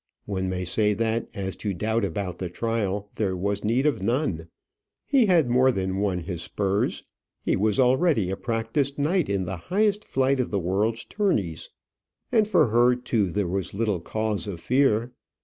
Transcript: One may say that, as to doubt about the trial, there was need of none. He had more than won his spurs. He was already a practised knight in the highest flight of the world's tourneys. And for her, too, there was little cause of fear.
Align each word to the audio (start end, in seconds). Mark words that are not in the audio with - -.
One 0.25 0.49
may 0.49 0.65
say 0.65 0.95
that, 0.95 1.29
as 1.35 1.55
to 1.57 1.75
doubt 1.75 2.03
about 2.03 2.39
the 2.39 2.49
trial, 2.49 3.11
there 3.17 3.37
was 3.37 3.63
need 3.63 3.85
of 3.85 4.01
none. 4.01 4.47
He 5.05 5.27
had 5.27 5.47
more 5.47 5.71
than 5.71 5.97
won 5.97 6.21
his 6.21 6.41
spurs. 6.41 7.03
He 7.43 7.55
was 7.55 7.79
already 7.79 8.31
a 8.31 8.35
practised 8.35 8.97
knight 8.97 9.29
in 9.29 9.45
the 9.45 9.57
highest 9.57 10.03
flight 10.03 10.39
of 10.39 10.49
the 10.49 10.57
world's 10.57 11.05
tourneys. 11.05 11.69
And 12.31 12.47
for 12.47 12.69
her, 12.69 12.95
too, 12.95 13.29
there 13.29 13.47
was 13.47 13.75
little 13.75 13.99
cause 13.99 14.47
of 14.47 14.59
fear. 14.59 15.11